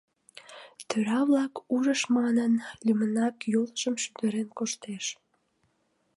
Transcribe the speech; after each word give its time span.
Тӧра-влак 0.87 1.53
ужышт 1.73 2.05
манын, 2.17 2.53
лӱмынак 2.85 3.35
йолжым 3.53 3.95
шӱдырен 4.01 4.47
коштеш. 4.57 5.05